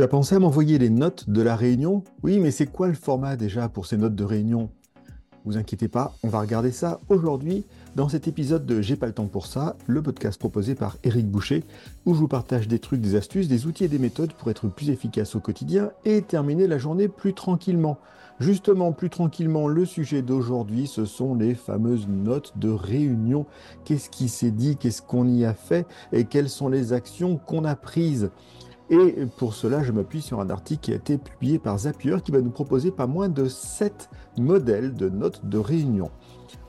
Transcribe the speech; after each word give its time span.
Tu 0.00 0.04
as 0.04 0.08
pensé 0.08 0.34
à 0.34 0.38
m'envoyer 0.38 0.78
les 0.78 0.88
notes 0.88 1.28
de 1.28 1.42
la 1.42 1.54
réunion? 1.54 2.04
Oui, 2.22 2.38
mais 2.38 2.52
c'est 2.52 2.64
quoi 2.64 2.88
le 2.88 2.94
format 2.94 3.36
déjà 3.36 3.68
pour 3.68 3.84
ces 3.84 3.98
notes 3.98 4.14
de 4.14 4.24
réunion? 4.24 4.70
Vous 5.44 5.58
inquiétez 5.58 5.88
pas, 5.88 6.14
on 6.22 6.28
va 6.28 6.40
regarder 6.40 6.70
ça 6.70 7.00
aujourd'hui 7.10 7.66
dans 7.96 8.08
cet 8.08 8.26
épisode 8.26 8.64
de 8.64 8.80
J'ai 8.80 8.96
pas 8.96 9.08
le 9.08 9.12
temps 9.12 9.26
pour 9.26 9.46
ça, 9.46 9.76
le 9.86 10.00
podcast 10.00 10.40
proposé 10.40 10.74
par 10.74 10.96
Eric 11.04 11.30
Boucher, 11.30 11.64
où 12.06 12.14
je 12.14 12.18
vous 12.18 12.28
partage 12.28 12.66
des 12.66 12.78
trucs, 12.78 13.02
des 13.02 13.14
astuces, 13.14 13.46
des 13.46 13.66
outils 13.66 13.84
et 13.84 13.88
des 13.88 13.98
méthodes 13.98 14.32
pour 14.32 14.48
être 14.48 14.68
plus 14.68 14.88
efficace 14.88 15.36
au 15.36 15.40
quotidien 15.40 15.90
et 16.06 16.22
terminer 16.22 16.66
la 16.66 16.78
journée 16.78 17.08
plus 17.08 17.34
tranquillement. 17.34 17.98
Justement, 18.38 18.92
plus 18.92 19.10
tranquillement, 19.10 19.68
le 19.68 19.84
sujet 19.84 20.22
d'aujourd'hui, 20.22 20.86
ce 20.86 21.04
sont 21.04 21.34
les 21.34 21.54
fameuses 21.54 22.08
notes 22.08 22.54
de 22.56 22.70
réunion. 22.70 23.44
Qu'est-ce 23.84 24.08
qui 24.08 24.30
s'est 24.30 24.50
dit, 24.50 24.78
qu'est-ce 24.78 25.02
qu'on 25.02 25.28
y 25.28 25.44
a 25.44 25.52
fait? 25.52 25.86
Et 26.10 26.24
quelles 26.24 26.48
sont 26.48 26.70
les 26.70 26.94
actions 26.94 27.36
qu'on 27.36 27.66
a 27.66 27.76
prises? 27.76 28.30
Et 28.90 29.26
pour 29.36 29.54
cela, 29.54 29.82
je 29.84 29.92
m'appuie 29.92 30.20
sur 30.20 30.40
un 30.40 30.50
article 30.50 30.80
qui 30.80 30.92
a 30.92 30.96
été 30.96 31.16
publié 31.16 31.58
par 31.58 31.78
Zapier 31.78 32.16
qui 32.24 32.32
va 32.32 32.40
nous 32.40 32.50
proposer 32.50 32.90
pas 32.90 33.06
moins 33.06 33.28
de 33.28 33.46
7 33.46 34.10
modèles 34.36 34.94
de 34.94 35.08
notes 35.08 35.44
de 35.44 35.58
réunion. 35.58 36.10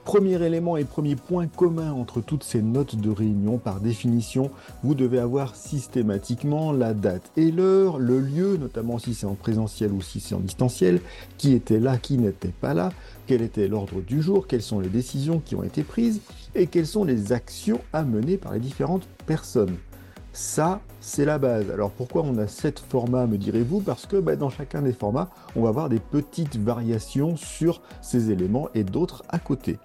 Premier 0.03 0.41
élément 0.43 0.77
et 0.77 0.83
premier 0.83 1.15
point 1.15 1.47
commun 1.47 1.91
entre 1.91 2.21
toutes 2.21 2.43
ces 2.43 2.61
notes 2.61 2.95
de 2.95 3.11
réunion, 3.11 3.59
par 3.59 3.79
définition, 3.79 4.49
vous 4.83 4.95
devez 4.95 5.19
avoir 5.19 5.55
systématiquement 5.55 6.71
la 6.71 6.93
date 6.95 7.31
et 7.37 7.51
l'heure, 7.51 7.99
le 7.99 8.19
lieu, 8.19 8.57
notamment 8.57 8.97
si 8.97 9.13
c'est 9.13 9.27
en 9.27 9.35
présentiel 9.35 9.91
ou 9.91 10.01
si 10.01 10.19
c'est 10.19 10.33
en 10.33 10.39
distanciel, 10.39 11.01
qui 11.37 11.53
était 11.53 11.79
là, 11.79 11.97
qui 11.97 12.17
n'était 12.17 12.49
pas 12.49 12.73
là, 12.73 12.91
quel 13.27 13.43
était 13.43 13.67
l'ordre 13.67 14.01
du 14.01 14.21
jour, 14.23 14.47
quelles 14.47 14.63
sont 14.63 14.79
les 14.79 14.89
décisions 14.89 15.39
qui 15.43 15.55
ont 15.55 15.63
été 15.63 15.83
prises 15.83 16.21
et 16.55 16.65
quelles 16.65 16.87
sont 16.87 17.03
les 17.03 17.31
actions 17.31 17.79
à 17.93 18.03
mener 18.03 18.37
par 18.37 18.53
les 18.53 18.59
différentes 18.59 19.07
personnes. 19.27 19.75
Ça, 20.33 20.79
c'est 21.01 21.25
la 21.25 21.37
base. 21.37 21.69
Alors 21.69 21.91
pourquoi 21.91 22.23
on 22.23 22.37
a 22.37 22.47
sept 22.47 22.79
formats, 22.79 23.27
me 23.27 23.37
direz-vous 23.37 23.81
Parce 23.81 24.05
que 24.05 24.15
bah, 24.15 24.37
dans 24.37 24.49
chacun 24.49 24.81
des 24.81 24.93
formats, 24.93 25.29
on 25.55 25.63
va 25.63 25.69
avoir 25.69 25.89
des 25.89 25.99
petites 25.99 26.57
variations 26.57 27.35
sur 27.35 27.81
ces 28.01 28.31
éléments 28.31 28.69
et 28.73 28.83
d'autres 28.83 29.23
à 29.29 29.39
côté. 29.39 29.77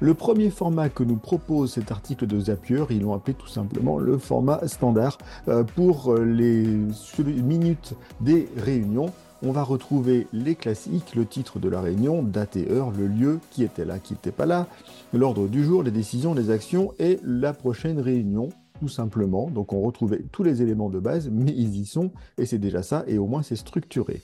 Le 0.00 0.12
premier 0.12 0.50
format 0.50 0.88
que 0.88 1.04
nous 1.04 1.16
propose 1.16 1.72
cet 1.72 1.90
article 1.90 2.26
de 2.26 2.38
Zapier, 2.38 2.84
ils 2.90 3.00
l'ont 3.00 3.14
appelé 3.14 3.32
tout 3.32 3.46
simplement 3.46 3.98
le 3.98 4.18
format 4.18 4.66
standard 4.66 5.16
euh, 5.48 5.62
pour 5.62 6.14
les 6.14 6.66
minutes 7.24 7.94
des 8.20 8.48
réunions. 8.56 9.12
On 9.42 9.52
va 9.52 9.62
retrouver 9.62 10.26
les 10.32 10.54
classiques, 10.54 11.14
le 11.14 11.24
titre 11.24 11.58
de 11.58 11.68
la 11.68 11.80
réunion, 11.80 12.22
date 12.22 12.56
et 12.56 12.70
heure, 12.70 12.90
le 12.90 13.06
lieu, 13.06 13.38
qui 13.50 13.62
était 13.62 13.84
là, 13.84 13.98
qui 13.98 14.14
n'était 14.14 14.32
pas 14.32 14.46
là, 14.46 14.66
l'ordre 15.12 15.46
du 15.46 15.64
jour, 15.64 15.82
les 15.82 15.90
décisions, 15.90 16.34
les 16.34 16.50
actions 16.50 16.92
et 16.98 17.20
la 17.22 17.52
prochaine 17.52 18.00
réunion, 18.00 18.48
tout 18.80 18.88
simplement. 18.88 19.50
Donc 19.50 19.72
on 19.72 19.80
retrouvait 19.80 20.22
tous 20.32 20.42
les 20.42 20.62
éléments 20.62 20.90
de 20.90 20.98
base, 20.98 21.28
mais 21.30 21.52
ils 21.52 21.76
y 21.76 21.86
sont, 21.86 22.10
et 22.38 22.46
c'est 22.46 22.58
déjà 22.58 22.82
ça, 22.82 23.04
et 23.06 23.18
au 23.18 23.26
moins 23.26 23.42
c'est 23.42 23.56
structuré. 23.56 24.22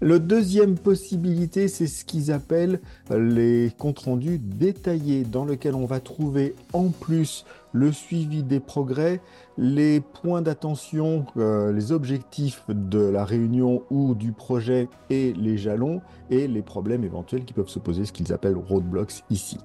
La 0.00 0.18
deuxième 0.18 0.76
possibilité, 0.76 1.68
c'est 1.68 1.86
ce 1.86 2.04
qu'ils 2.04 2.32
appellent 2.32 2.80
les 3.10 3.72
comptes 3.78 4.00
rendus 4.00 4.38
détaillés, 4.38 5.22
dans 5.24 5.44
lequel 5.44 5.74
on 5.74 5.86
va 5.86 6.00
trouver 6.00 6.54
en 6.72 6.88
plus 6.88 7.46
le 7.72 7.90
suivi 7.90 8.42
des 8.42 8.60
progrès, 8.60 9.20
les 9.56 10.00
points 10.00 10.42
d'attention, 10.42 11.24
euh, 11.36 11.72
les 11.72 11.92
objectifs 11.92 12.64
de 12.68 12.98
la 12.98 13.24
réunion 13.24 13.82
ou 13.90 14.14
du 14.14 14.32
projet 14.32 14.88
et 15.10 15.32
les 15.32 15.56
jalons, 15.56 16.02
et 16.28 16.48
les 16.48 16.62
problèmes 16.62 17.04
éventuels 17.04 17.44
qui 17.44 17.54
peuvent 17.54 17.68
se 17.68 17.78
poser, 17.78 18.04
ce 18.04 18.12
qu'ils 18.12 18.32
appellent 18.32 18.56
roadblocks 18.56 19.22
ici. 19.30 19.58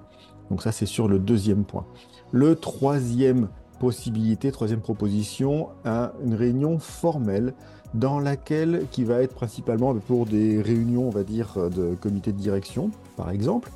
Donc 0.49 0.61
ça, 0.61 0.71
c'est 0.71 0.85
sur 0.85 1.07
le 1.07 1.19
deuxième 1.19 1.65
point. 1.65 1.85
Le 2.31 2.55
troisième 2.55 3.49
possibilité, 3.79 4.51
troisième 4.51 4.81
proposition, 4.81 5.69
une 5.85 6.33
réunion 6.33 6.79
formelle 6.79 7.53
dans 7.93 8.19
laquelle, 8.19 8.85
qui 8.91 9.03
va 9.03 9.21
être 9.23 9.33
principalement 9.33 9.95
pour 9.95 10.25
des 10.25 10.61
réunions, 10.61 11.07
on 11.07 11.11
va 11.11 11.23
dire, 11.23 11.69
de 11.69 11.95
comité 11.95 12.31
de 12.31 12.37
direction, 12.37 12.91
par 13.17 13.31
exemple, 13.31 13.71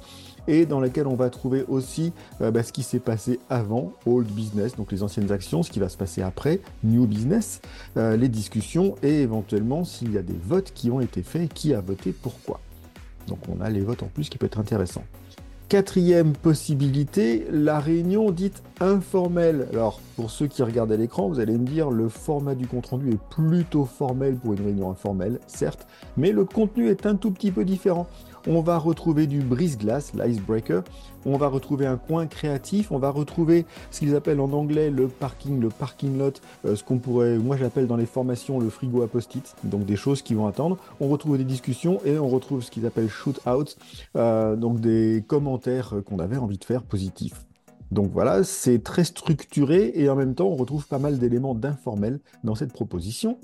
et 0.48 0.66
dans 0.66 0.80
laquelle 0.80 1.08
on 1.08 1.16
va 1.16 1.30
trouver 1.30 1.63
aussi 1.68 2.12
euh, 2.42 2.52
bah, 2.52 2.63
ce 2.63 2.72
qui 2.72 2.84
s'est 2.84 3.00
passé 3.00 3.40
avant, 3.50 3.94
old 4.06 4.28
business, 4.28 4.75
donc 4.75 4.92
les 4.92 5.03
anciennes 5.03 5.31
actions, 5.31 5.63
ce 5.63 5.72
qui 5.72 5.80
va 5.80 5.90
se 5.90 5.97
passer 5.97 6.22
après, 6.22 6.59
new 6.84 7.06
business, 7.06 7.62
euh, 7.97 8.18
les 8.18 8.30
discussions, 8.30 8.96
et 9.03 9.22
éventuellement 9.22 9.84
s'il 9.84 10.12
y 10.13 10.18
a 10.18 10.22
des 10.22 10.38
votes 10.44 10.72
qui 10.74 10.92
ont 10.92 11.02
été 11.02 11.24
faits, 11.24 11.53
qui 11.53 11.74
a 11.74 11.81
voté 11.81 12.12
pourquoi. 12.12 12.59
Donc 13.28 13.40
on 13.50 13.62
a 13.62 13.69
les 13.69 13.81
votes 13.81 14.03
en 14.03 14.08
plus 14.08 14.30
qui 14.30 14.38
peut 14.38 14.46
être 14.46 14.59
intéressant. 14.59 15.03
Quatrième 15.73 16.34
possibilité, 16.34 17.47
la 17.51 17.79
réunion 17.79 18.29
dite 18.29 18.61
informelle. 18.79 19.69
Pour 20.16 20.31
ceux 20.31 20.47
qui 20.47 20.63
regardent 20.63 20.91
à 20.91 20.97
l'écran, 20.97 21.28
vous 21.28 21.40
allez 21.40 21.57
me 21.57 21.66
dire 21.66 21.90
le 21.90 22.09
format 22.09 22.56
du 22.56 22.68
compte-rendu 22.68 23.12
est 23.12 23.19
plutôt 23.29 23.85
formel 23.85 24.35
pour 24.35 24.53
une 24.53 24.62
réunion 24.62 24.91
informelle, 24.91 25.40
certes, 25.47 25.88
mais 26.18 26.31
le 26.31 26.46
contenu 26.46 26.90
est 26.90 27.06
un 27.06 27.16
tout 27.16 27.31
petit 27.31 27.51
peu 27.51 27.66
différent 27.66 28.07
on 28.47 28.62
va 28.62 28.78
retrouver 28.78 29.28
du 29.28 29.40
brise-glace, 29.40 30.13
l'icebreaker, 30.13 30.84
on 31.25 31.38
va 31.38 31.47
retrouver 31.47 31.85
un 31.85 31.97
coin 31.97 32.28
créatif, 32.28 32.91
on 32.91 32.97
va 32.97 33.09
retrouver 33.09 33.66
ce 33.91 34.00
qu'ils 34.00 34.16
appellent 34.16 34.41
en 34.41 34.51
anglais 34.51 34.90
le 34.90 35.07
parking, 35.07 35.62
le 35.62 35.69
parking 35.69 36.18
lot, 36.18 36.41
euh, 36.66 36.75
ce 36.75 36.84
qu'on 36.84 36.97
pourrait, 36.97 37.38
moi 37.38 37.56
j'appelle 37.56 37.88
dans 37.88 37.95
les 37.95 38.06
formations 38.06 38.59
le 38.59 38.69
frigo 38.69 39.01
à 39.01 39.07
donc 39.63 39.85
des 39.85 39.95
choses 39.95 40.22
qui 40.22 40.34
vont 40.34 40.47
attendre. 40.47 40.78
On 41.00 41.07
retrouve 41.07 41.38
des 41.38 41.44
discussions 41.44 42.01
et 42.03 42.18
on 42.18 42.28
retrouve 42.28 42.62
ce 42.63 42.72
qu'ils 42.72 42.85
appellent 42.85 43.09
shoot-out, 43.09 43.78
euh, 44.16 44.56
donc 44.56 44.81
des 44.81 45.24
commentaires 45.25 45.94
qu'on 46.06 46.19
avait 46.19 46.38
envie 46.38 46.57
de 46.57 46.66
faire 46.66 46.81
positifs. 46.84 47.45
Donc 47.94 48.12
voilà, 48.12 48.44
c'est 48.44 48.80
très 48.80 49.04
structuré 49.04 49.92
et 49.96 50.09
en 50.09 50.16
même 50.16 50.34
temps 50.34 50.48
on 50.48 50.56
retrouve 50.56 50.88
pas 50.88 50.98
mal 50.98 51.20
d'éléments 51.20 51.54
d'informel 51.54 52.20
dans 52.44 52.56
cette 52.56 52.74
proposition. 52.74 53.38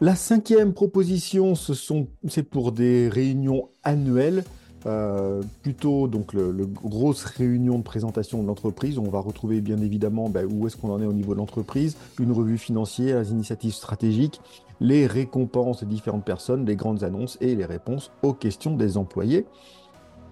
La 0.00 0.14
cinquième 0.16 0.74
proposition, 0.74 1.54
c'est 1.54 2.42
pour 2.42 2.72
des 2.72 3.08
réunions 3.08 3.70
annuelles, 3.84 4.44
euh, 4.86 5.40
plutôt 5.62 6.08
donc 6.08 6.34
le, 6.34 6.66
grosse 6.66 7.24
réunion 7.24 7.78
de 7.78 7.84
présentation 7.84 8.42
de 8.42 8.46
l'entreprise. 8.48 8.98
On 8.98 9.08
va 9.08 9.20
retrouver 9.20 9.60
bien 9.62 9.78
évidemment 9.78 10.28
ben, 10.28 10.46
où 10.50 10.66
est-ce 10.66 10.76
qu'on 10.76 10.90
en 10.90 11.00
est 11.00 11.06
au 11.06 11.12
niveau 11.12 11.32
de 11.32 11.38
l'entreprise, 11.38 11.96
une 12.20 12.32
revue 12.32 12.58
financière, 12.58 13.20
les 13.20 13.30
initiatives 13.30 13.72
stratégiques, 13.72 14.40
les 14.80 15.06
récompenses 15.06 15.80
des 15.80 15.88
différentes 15.88 16.24
personnes, 16.24 16.66
les 16.66 16.76
grandes 16.76 17.02
annonces 17.02 17.38
et 17.40 17.54
les 17.54 17.64
réponses 17.64 18.10
aux 18.22 18.34
questions 18.34 18.76
des 18.76 18.98
employés. 18.98 19.46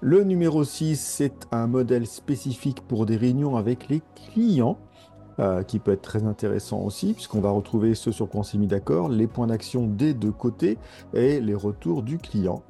Le 0.05 0.25
numéro 0.25 0.65
6, 0.65 0.99
c'est 1.01 1.47
un 1.53 1.69
modèle 1.69 2.09
spécifique 2.09 2.81
pour 2.81 3.07
des 3.07 3.17
réunions 3.17 3.57
avec 3.57 3.89
les 3.89 4.03
clients. 4.17 4.77
Euh, 5.39 5.63
qui 5.63 5.79
peut 5.79 5.93
être 5.93 6.03
très 6.03 6.25
intéressant 6.25 6.81
aussi, 6.81 7.15
puisqu'on 7.15 7.41
va 7.41 7.51
retrouver 7.51 7.95
ce 7.95 8.13
sur 8.13 8.29
quoi 8.29 8.41
on 8.41 8.43
s'est 8.43 8.59
mis 8.59 8.67
d'accord, 8.67 9.09
les 9.09 9.27
points 9.27 9.47
d'action 9.47 9.87
des 9.87 10.13
deux 10.13 10.31
côtés 10.31 10.77
et 11.15 11.41
les 11.41 11.55
retours 11.55 12.03
du 12.03 12.19
client. 12.19 12.63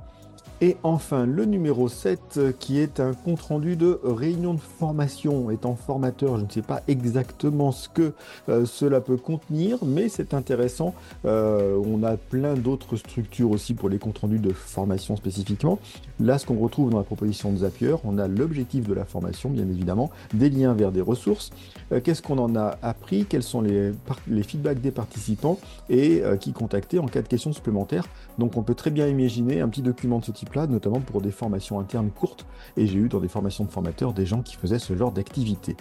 Et 0.63 0.77
enfin, 0.85 1.27
le 1.27 1.45
numéro 1.45 1.89
7, 1.89 2.39
qui 2.61 2.79
est 2.79 3.01
un 3.01 3.15
compte-rendu 3.15 3.75
de 3.75 3.99
réunion 4.05 4.55
de 4.55 4.61
formation. 4.61 5.51
Étant 5.51 5.75
formateur, 5.75 6.39
je 6.39 6.45
ne 6.45 6.49
sais 6.49 6.63
pas 6.63 6.83
exactement 6.87 7.73
ce 7.73 7.89
que 7.89 8.13
euh, 8.49 8.65
cela 8.65 9.01
peut 9.01 9.17
contenir, 9.17 9.79
mais 9.85 10.09
c'est 10.09 10.35
intéressant. 10.35 10.95
Euh, 11.25 11.83
on 11.85 12.05
a 12.05 12.17
plein 12.17 12.55
d'autres 12.55 12.95
structures 12.95 13.51
aussi 13.51 13.75
pour 13.75 13.89
les 13.89 13.99
comptes-rendus 13.99 14.39
de 14.39 14.53
formation 14.53 15.17
spécifiquement. 15.17 15.81
Là, 16.21 16.39
ce 16.39 16.47
qu'on 16.47 16.61
retrouve 16.61 16.91
dans 16.91 16.99
la 16.99 17.03
proposition 17.03 17.51
de 17.51 17.57
Zapier, 17.57 17.97
on 18.05 18.17
a 18.17 18.29
l'objectif 18.29 18.87
de 18.87 18.95
la 18.95 19.05
formation, 19.05 19.51
bien 19.51 19.69
évidemment, 19.69 20.13
des 20.33 20.49
liens 20.49 20.75
vers 20.75 20.93
des 20.93 21.01
ressources. 21.01 21.51
Euh, 21.91 22.01
qu'est-ce 22.01 22.23
qu'on 22.23 22.39
en 22.39 22.55
a 22.55 22.79
appris? 22.83 23.27
Quels 23.29 23.43
sont 23.43 23.63
les, 23.63 23.91
les, 24.29 24.45
feedbacks 24.45 24.81
des 24.81 24.93
participants? 24.93 25.59
Et 25.91 26.23
qui 26.39 26.53
contacter 26.53 27.01
en 27.01 27.07
cas 27.07 27.21
de 27.21 27.27
questions 27.27 27.53
supplémentaires? 27.53 28.07
Donc, 28.39 28.57
on 28.57 28.63
peut 28.63 28.77
très 28.77 28.91
bien 28.91 29.09
imaginer 29.09 29.61
un 29.61 29.69
petit 29.69 29.83
document 29.83 30.21
de 30.21 30.25
ce 30.25 30.31
type 30.31 30.52
notamment 30.67 31.01
pour 31.01 31.21
des 31.21 31.31
formations 31.31 31.79
internes 31.81 32.11
courtes, 32.11 32.47
et 32.77 32.87
j'ai 32.87 32.99
eu 32.99 33.09
dans 33.09 33.21
des 33.21 33.29
formations 33.29 33.65
de 33.65 33.71
formateurs 33.71 34.13
des 34.13 34.27
gens 34.27 34.43
qui 34.43 34.57
faisaient 34.57 34.79
ce 34.79 34.97
genre 34.97 35.13
d'activité. 35.13 35.77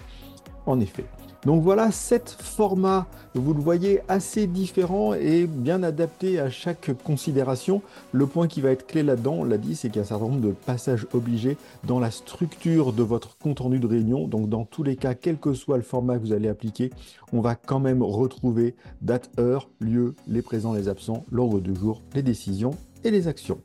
En 0.67 0.79
effet. 0.79 1.05
Donc 1.43 1.63
voilà, 1.63 1.91
sept 1.91 2.29
formats, 2.29 3.07
vous 3.33 3.55
le 3.55 3.59
voyez, 3.59 4.01
assez 4.07 4.45
différents 4.45 5.15
et 5.15 5.47
bien 5.47 5.81
adaptés 5.81 6.39
à 6.39 6.51
chaque 6.51 6.91
considération. 7.03 7.81
Le 8.11 8.27
point 8.27 8.47
qui 8.47 8.61
va 8.61 8.69
être 8.69 8.85
clé 8.85 9.01
là-dedans, 9.01 9.37
on 9.39 9.43
l'a 9.43 9.57
dit, 9.57 9.75
c'est 9.75 9.87
qu'il 9.89 9.95
y 9.95 9.99
a 9.99 10.03
un 10.03 10.07
certain 10.07 10.25
nombre 10.25 10.41
de 10.41 10.51
passages 10.51 11.07
obligés 11.13 11.57
dans 11.83 11.99
la 11.99 12.11
structure 12.11 12.93
de 12.93 13.01
votre 13.01 13.39
compte 13.39 13.59
rendu 13.59 13.79
de 13.79 13.87
réunion. 13.87 14.27
Donc 14.27 14.49
dans 14.49 14.65
tous 14.65 14.83
les 14.83 14.95
cas, 14.95 15.15
quel 15.15 15.39
que 15.39 15.55
soit 15.55 15.77
le 15.77 15.83
format 15.83 16.19
que 16.19 16.21
vous 16.21 16.33
allez 16.33 16.47
appliquer, 16.47 16.91
on 17.33 17.41
va 17.41 17.55
quand 17.55 17.79
même 17.79 18.03
retrouver 18.03 18.75
date, 19.01 19.31
heure, 19.39 19.67
lieu, 19.79 20.13
les 20.27 20.43
présents, 20.43 20.73
les 20.73 20.89
absents, 20.89 21.25
l'ordre 21.31 21.59
du 21.59 21.73
jour, 21.73 22.03
les 22.13 22.21
décisions 22.21 22.75
et 23.03 23.09
les 23.09 23.27
actions. 23.27 23.57